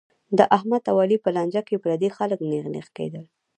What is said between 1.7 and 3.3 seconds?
پردي خلک نېغ نېغ کېدل.